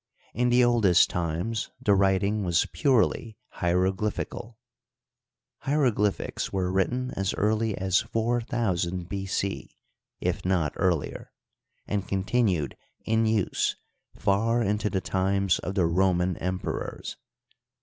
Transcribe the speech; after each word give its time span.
In 0.33 0.49
the 0.49 0.63
oldest 0.63 1.11
times 1.11 1.69
the 1.79 1.93
writing 1.93 2.43
was 2.43 2.65
purely 2.73 3.37
hieroglyphical. 3.61 4.57
Hiero 5.65 5.91
glyphics 5.91 6.51
were 6.51 6.71
written 6.71 7.11
as 7.11 7.35
early 7.35 7.77
as 7.77 7.99
4000 7.99 9.07
B. 9.07 9.27
C, 9.27 9.77
if 10.19 10.43
not 10.43 10.73
earlier, 10.77 11.31
and 11.85 12.07
continued 12.07 12.75
in 13.05 13.27
use 13.27 13.75
far 14.17 14.63
into 14.63 14.89
the 14.89 15.01
times 15.01 15.59
of 15.59 15.75
the 15.75 15.85
Roman 15.85 16.35
em 16.37 16.57
perors. 16.59 17.15